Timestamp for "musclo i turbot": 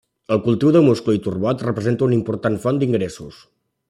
0.85-1.61